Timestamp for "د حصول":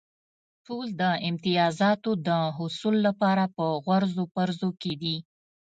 2.27-2.95